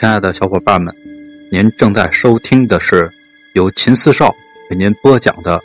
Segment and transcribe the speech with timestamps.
[0.00, 0.96] 亲爱的小伙伴们，
[1.52, 3.12] 您正在收听的是
[3.52, 4.34] 由秦四少
[4.70, 5.58] 为您播讲的《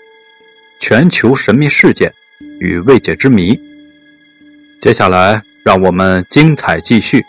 [0.77, 2.13] 全球神秘事件
[2.59, 3.55] 与未解之谜》。
[4.81, 7.23] 接下来，让我们精彩继续，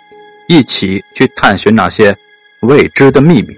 [0.49, 2.19] 一起去探寻那些
[2.63, 3.57] 未知的秘密。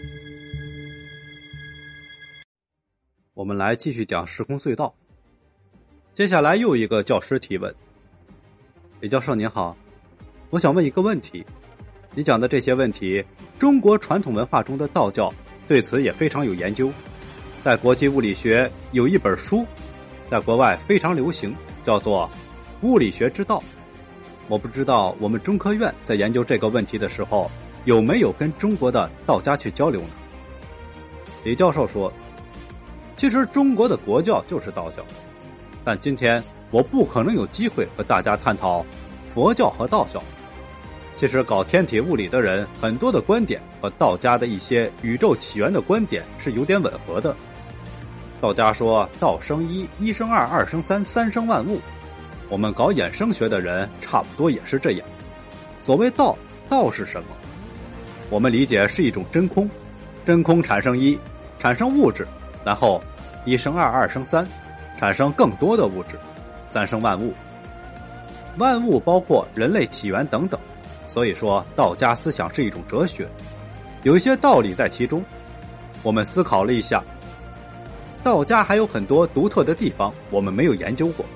[3.32, 4.94] 我们来继续讲时空隧道。
[6.12, 7.74] 接下来又一个教师提问
[9.00, 9.74] ：“李教授您好，
[10.50, 11.46] 我想问一个问题。”
[12.18, 13.24] 你讲的这些问题，
[13.60, 15.32] 中国传统文化中的道教
[15.68, 16.90] 对此也非常有研究。
[17.62, 19.64] 在国际物理学有一本书，
[20.28, 22.28] 在国外非常流行，叫做
[22.84, 23.58] 《物理学之道》。
[24.48, 27.48] 我不知道我们中科院在研究这个问题的时候，
[27.84, 30.08] 有没有跟中国的道家去交流呢？
[31.44, 32.12] 李教授说
[33.16, 35.04] ：“其实中国的国教就是道教，
[35.84, 36.42] 但今天
[36.72, 38.84] 我不可能有机会和大家探讨
[39.28, 40.20] 佛教和道教。”
[41.18, 47.34] 其实搞天体物理的人，很多的观点和道家的一些宇宙起源的观点是有点吻合的。
[48.40, 51.80] 道家说“道生一，一生二，二生三，三生万物”。
[52.48, 55.04] 我们搞衍生学的人，差不多也是这样。
[55.80, 56.38] 所谓道，
[56.68, 57.26] 道是什么？
[58.30, 59.68] 我们理解是一种真空，
[60.24, 61.18] 真空产生一，
[61.58, 62.28] 产生物质，
[62.64, 63.02] 然后
[63.44, 64.46] 一生二，二生三，
[64.96, 66.16] 产生更多的物质，
[66.68, 67.34] 三生万物。
[68.56, 70.60] 万物包括人类起源等等。
[71.08, 73.26] 所以说，道家思想是一种哲学，
[74.04, 75.24] 有一些道理在其中。
[76.04, 77.02] 我们思考了一下，
[78.22, 81.26] 道家还有很多独特的地方，我们没有研究过。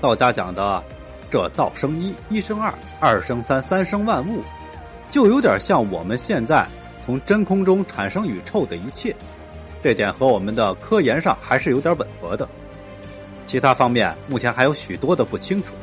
[0.00, 0.82] 道家讲的
[1.28, 4.42] “这道生一，一生二，二生三，三生万物”，
[5.10, 6.66] 就有点像我们现在
[7.04, 9.14] 从真空中产生宇宙的一切。
[9.82, 12.48] 这点和我们的科研上还是有点吻合的。
[13.46, 15.74] 其他方面目前还有许多的不清楚，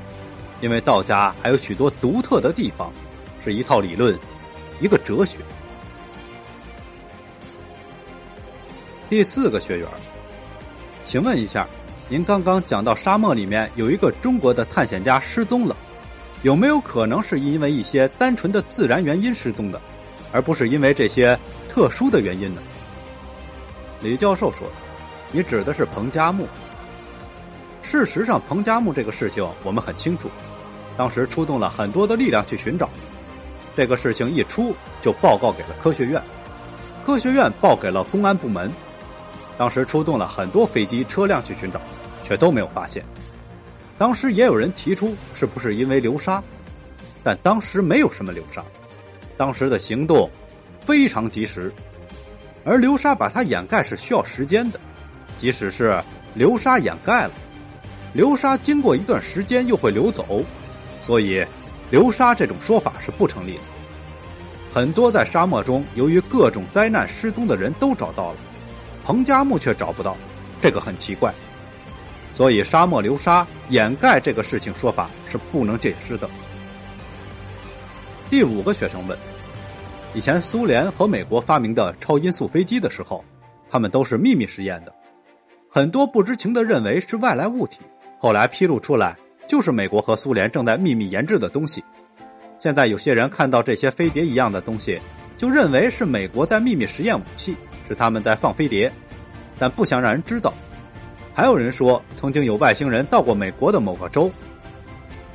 [0.62, 2.92] 因为道家还有许多独特的地方。
[3.40, 4.18] 是一套理论，
[4.80, 5.40] 一个哲学。
[9.08, 9.88] 第四个学员，
[11.04, 11.68] 请问一下，
[12.08, 15.76] 您刚刚讲到沙漠里面有一个中国的探险家失踪了，
[16.44, 19.82] 有没有可能是因为一些单纯的自然原因失踪的，
[20.32, 22.62] 而不是因为这些特殊的原因呢？
[24.02, 24.68] 李教授说
[25.32, 26.48] ：“你指的是彭加木。
[27.82, 30.30] 事实上，彭加木这个事情我们很清楚，
[30.96, 32.88] 当时出动了很多的力量去寻找。”
[33.76, 36.22] 这个事情一出，就报告给了科学院，
[37.06, 38.72] 科学院报给了公安部门。
[39.58, 41.80] 当时出动了很多飞机、车辆去寻找，
[42.24, 43.06] 却都没有发现。
[43.98, 46.42] 当时也有人提出是不是因为流沙，
[47.24, 48.64] 但当时没有什么流沙。
[49.38, 50.30] 当时的行动
[50.86, 51.74] 非常及时，
[52.66, 54.80] 而流沙把它掩盖是需要时间的。
[55.38, 56.02] 即使是
[56.34, 57.32] 流沙掩盖了，
[58.14, 60.44] 流沙经过一段时间又会流走，
[61.00, 61.46] 所以。
[61.92, 63.64] 流沙这种说法是不成立的。
[64.72, 68.38] 很多在沙漠中由于各种灾难失踪的人都找到了，
[69.04, 70.16] 彭加木却找不到，
[70.62, 71.34] 这个很奇怪。
[72.34, 76.30] 所以沙漠流沙掩盖这个事情说法是不能解释的。
[78.30, 79.18] 第五个学生问：
[80.14, 83.26] 以前苏联和美国发明的超音速飞机的时候，
[83.70, 84.94] 他们都是秘密实验的，
[85.68, 87.80] 很多不知情的认为是外来物体，
[88.20, 89.18] 后来披露出来。
[89.50, 91.84] 就是美国和苏联正在秘密研制的东西。
[92.60, 95.02] 现在有些人看到这些飞碟一样的东西，
[95.38, 98.94] 就认为是美国在秘密实验武器，是他们在放飞碟，
[99.58, 100.54] 但不想让人知道。
[101.34, 104.32] 还有人说，曾经有外星人到过美国的某个州，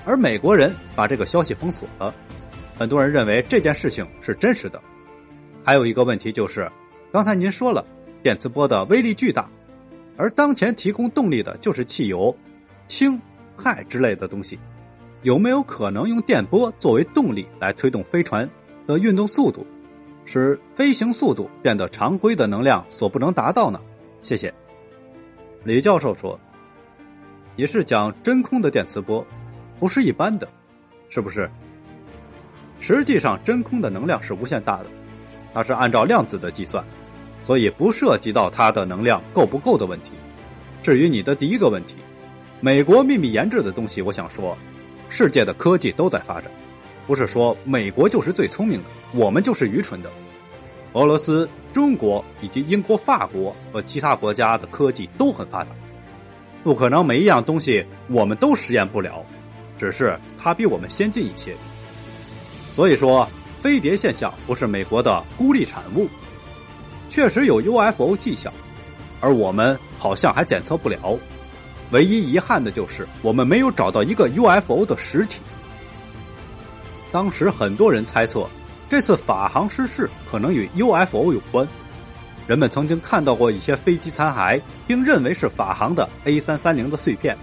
[0.05, 2.15] 而美国人把这个消息封锁了。
[2.79, 4.81] 很多人认为这件事情是真实的。
[5.65, 6.71] 还有一个问题就是，
[7.13, 7.85] 刚才您说了，
[8.23, 9.51] 电磁波的威力巨大，
[10.17, 12.37] 而当前提供动力的就是汽油、
[12.87, 13.21] 氢。
[13.57, 14.59] 氦之类的东西，
[15.23, 18.49] 有没有可能用电波作为动力来推动飞船
[18.87, 19.67] 的运动速度，
[20.25, 23.81] 使飞行速度变得常规的能量所不能达到呢？
[24.21, 24.53] 谢谢。
[25.65, 26.39] 李教授说
[27.57, 29.27] ：“你是讲真空的电磁波，
[29.81, 30.49] 不是一般的，
[31.09, 31.51] 是不是？
[32.81, 34.87] 实际上，真空的能量是无限大的，
[35.55, 36.85] 它是按照量子的计算，
[37.43, 40.13] 所以不涉及到它的能量够不够的问题。
[40.83, 41.97] 至于你的第一个问题。”
[42.65, 44.57] 美国秘密研制的东西，我想说，
[45.11, 46.51] 世界的科技都在发展，
[47.07, 50.11] 不是说美国就是最聪明的，我们就是愚蠢的。
[50.95, 55.73] 俄罗斯、中国以及英国、法国和其他国家的科技都很发达，
[56.63, 59.23] 不可能每一样东西我们都实验不了，
[59.77, 61.55] 只是它比我们先进一些。
[62.73, 63.29] 所以说，
[63.61, 66.09] 飞碟现象不是美国的孤立产物，
[67.11, 68.51] 确实有 UFO 迹象，
[69.21, 71.19] 而我们好像还检测不了。
[71.91, 75.43] 唯一遗憾的就是我们没有找到一个 UFO 的实体。
[77.13, 78.49] 当时很多人猜测
[78.89, 81.67] 这次法航失事可能与 UFO 有关。
[82.47, 87.39] 人们曾经看到过一些飞机残骸，并认为是法航的 A 三三零的碎片，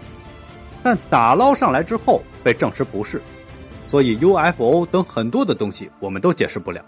[0.84, 3.22] 但打捞上来之后被证实不是。
[3.86, 6.86] 所以 UFO 等很多的东西我们都解释不了。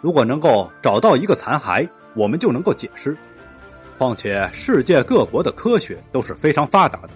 [0.00, 3.16] 如果能够找到一个残骸，我们就能够解释。
[4.00, 7.10] 况且世界各国的科学都是非常发达的，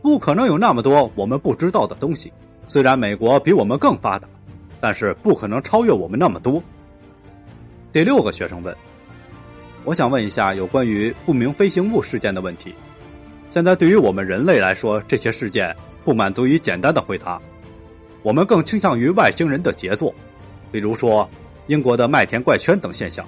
[0.00, 2.32] 不可能有那么多我们不知道的东西。
[2.66, 4.26] 虽然美国比我们更发达，
[4.80, 6.62] 但是不可能超越我们那么多。
[7.92, 8.74] 第六个学生问
[9.84, 12.74] ：“我想问一下有关于不明飞行物事件的问题。
[13.50, 15.76] 现在对于我们人类来说，这些事件
[16.06, 17.38] 不满足于简单的回答，
[18.22, 20.14] 我们更倾向于外星人的杰作，
[20.72, 21.28] 比如说
[21.66, 23.26] 英国的麦田怪圈等现象。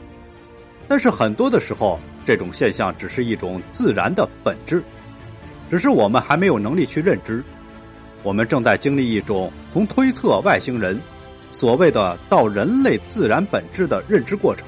[0.88, 4.82] 但是很多的时候。”这种现象只是一种自然的本质，
[5.68, 7.42] 只是我们还没有能力去认知。
[8.22, 11.00] 我们正在经历一种从推测外星人
[11.50, 14.66] 所谓的到人类自然本质的认知过程。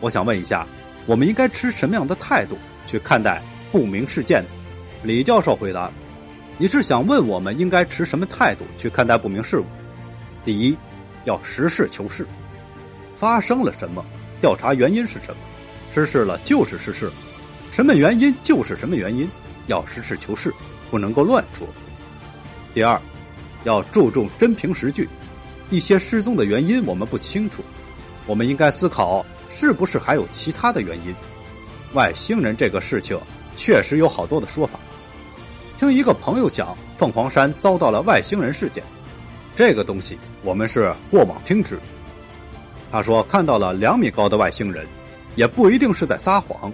[0.00, 0.66] 我想问一下，
[1.06, 4.44] 我们应该持什么样的态度去看待不明事件？
[5.02, 5.90] 李教授回答
[6.58, 9.64] ：“你是想问我们应该持什么态度去看待不明事物？
[10.44, 10.76] 第一，
[11.24, 12.26] 要实事求是，
[13.14, 14.04] 发生了什么，
[14.40, 15.40] 调查原因是什么。”
[15.94, 17.12] 失事了就是失事了，
[17.70, 19.28] 什么原因就是什么原因，
[19.66, 20.50] 要实事求是，
[20.90, 21.68] 不能够乱说。
[22.72, 22.98] 第二，
[23.64, 25.06] 要注重真凭实据，
[25.68, 27.62] 一些失踪的原因我们不清楚，
[28.24, 31.14] 我们应该思考是不是还有其他的原因。
[31.92, 33.20] 外星人这个事情
[33.54, 34.80] 确实有好多的说法，
[35.78, 38.82] 听一个朋友讲，凤凰山遭到了外星人事件，
[39.54, 41.78] 这个东西我们是过往听之。
[42.90, 44.86] 他说看到了两米高的外星人。
[45.34, 46.72] 也不一定是在撒谎，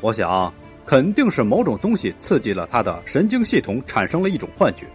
[0.00, 0.52] 我想
[0.86, 4.86] 肯定是某种东西刺激了他的神经系统，产生了一种幻觉。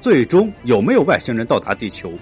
[0.00, 2.12] 最终有没有外星人到达地球，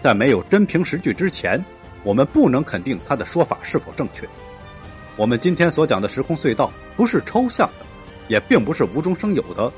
[0.00, 1.62] 在没有真凭实据之前，
[2.02, 4.28] 我们不能肯定他的说法是否正确。
[5.16, 7.86] 我们今天所讲的时空隧道不是抽象的，
[8.26, 9.72] 也并不是无中生有的，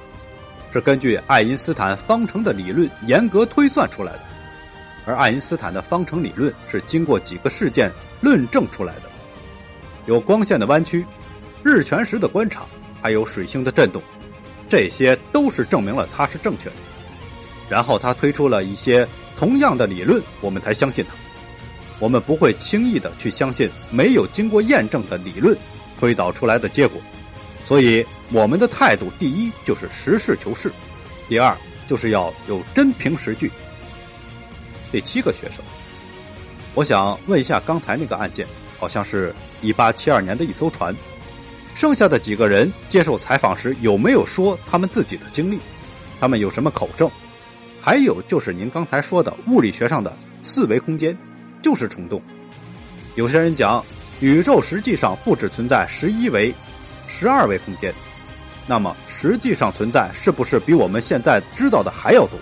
[0.73, 4.21] 是根据爱因斯坦方程的理论严格推算出来的。
[5.07, 9.03] 而爱因斯坦的方程理论是经过几个事件论证出来的，
[10.05, 11.07] 有光线的弯曲、
[11.63, 12.67] 日全食的观察，
[13.01, 14.03] 还有水星的震动，
[14.69, 16.75] 这些都是证明了它是正确的。
[17.69, 19.07] 然后他推出了一些
[19.37, 21.15] 同样的理论，我们才相信他。
[21.99, 25.57] 我们不会轻易的去相信没有经过验证的理论
[25.99, 27.01] 推导出来的结果。
[27.65, 30.71] 所以我们的态度，第一就是实事求是，
[31.29, 31.57] 第二
[31.87, 33.51] 就是要有真凭实据。
[34.97, 35.63] 第七个学生，
[36.75, 38.47] 我想问一下，刚才那个案件
[38.79, 40.97] 好像是一八七二年的一艘船，
[41.75, 45.59] 剩下的几个人接受采访时有没有说他们自己的经历？
[46.19, 47.11] 他们有什么口证？
[47.79, 51.15] 还有就是您刚才说的物理学上的四维空间，
[51.63, 52.23] 就是虫洞。
[53.17, 53.85] 有些人讲
[54.21, 56.55] 宇宙实际上不只存在十一维、
[57.07, 57.93] 十二维空间，
[58.67, 62.39] 那么实际上存在是不是比我们现在知道的还要多？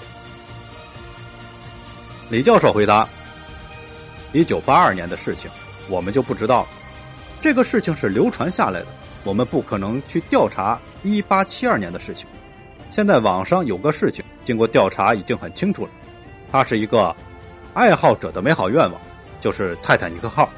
[2.31, 3.06] 李教授回答
[4.32, 5.50] ：“一九八二年的事情，
[5.88, 6.69] 我们就不知道了。
[7.38, 8.87] 这个事情是流传下来的，
[9.25, 12.26] 我们不可能去调查一八七二年的事情。
[12.88, 15.91] 现在网上有个事情，经过调查已经很清楚了。
[16.50, 17.15] 它是一个
[17.75, 18.99] 爱好者的美好愿望，
[19.38, 20.49] 就是泰坦尼克号。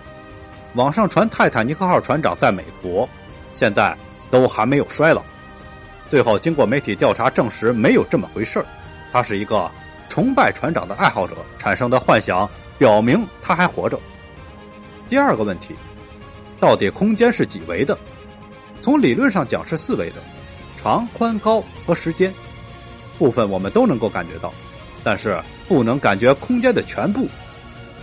[0.74, 3.08] 网上传泰坦尼克号船长在美国，
[3.52, 3.96] 现在
[4.30, 5.20] 都还没有衰老。
[6.08, 8.66] 最后经过媒体调查证实，没有这么回事儿，
[9.12, 9.68] 它是一个。”
[10.08, 12.48] 崇拜船长的爱好者产生的幻想，
[12.78, 13.98] 表明他还活着。
[15.08, 15.74] 第二个问题，
[16.58, 17.96] 到底空间是几维的？
[18.80, 20.16] 从理论上讲是四维的，
[20.76, 22.32] 长、宽、高和时间
[23.18, 24.52] 部分我们都能够感觉到，
[25.02, 27.28] 但是不能感觉空间的全部。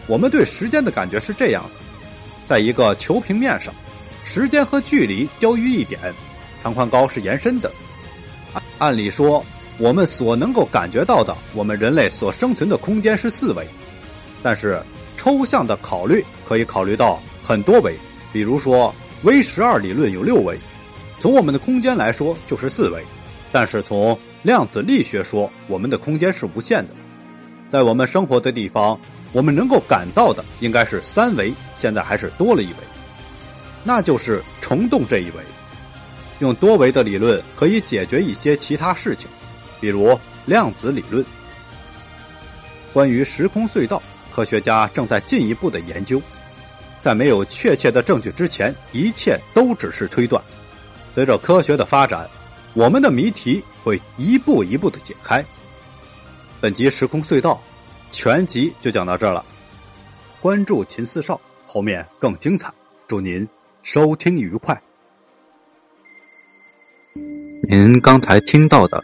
[0.08, 1.70] 我们对时间的感觉是这样的：
[2.46, 3.74] 在一个球平面上，
[4.26, 6.00] 时间和距离交于一点，
[6.62, 7.72] 长、宽、高是延伸的。
[8.78, 9.44] 按理说。
[9.80, 13.68] 我们所能够感觉到的，我们人类所生存的空间是四维，
[14.44, 14.82] 但是
[15.18, 17.98] 抽象的考虑可以考虑到很多维，
[18.32, 20.58] 比如说 V 十二理论有六维，
[21.18, 23.04] 从我们的空间来说就是四维，
[23.52, 26.94] 但是从量子力学说，我们的空间是无限的，
[27.70, 29.00] 在我们生活的地方，
[29.32, 32.76] 我们能够感到的应该是三维，现在还是多了一维，
[33.84, 35.44] 那就是虫洞这一维，
[36.40, 39.28] 用多维的理论可以解决一些其他事情。
[39.84, 41.26] 比如量子理论，
[42.94, 46.22] 关于时空隧道，科学家正在进一步的研究。
[47.02, 50.42] 在没有确切的证据之前，一切都只是推断。
[51.14, 52.30] 随着科学的发展，
[52.74, 55.44] 我们的谜题会一步一步的解开。
[56.62, 57.62] 本集时空隧道
[58.10, 59.44] 全集就讲到这儿了，
[60.40, 62.72] 关注秦四少，后面更精彩。
[63.06, 63.46] 祝您
[63.82, 64.82] 收听愉快。
[67.70, 69.04] 您刚才听到的